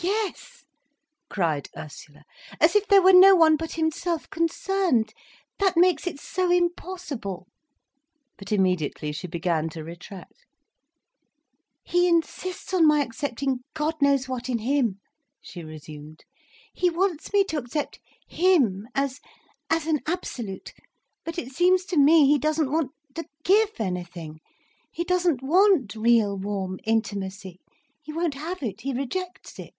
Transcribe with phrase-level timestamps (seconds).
[0.00, 0.64] "Yes,"
[1.30, 2.24] cried Ursula.
[2.60, 5.14] "As if there were no one but himself concerned.
[5.60, 7.46] That makes it so impossible."
[8.36, 10.44] But immediately she began to retract.
[11.84, 14.98] "He insists on my accepting God knows what in him,"
[15.40, 16.24] she resumed.
[16.74, 22.70] "He wants me to accept him as—as an absolute—But it seems to me he doesn't
[22.72, 24.40] want to give anything.
[24.90, 29.72] He doesn't want real warm intimacy—he won't have it—he rejects it.